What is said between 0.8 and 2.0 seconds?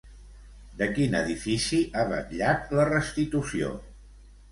quin edifici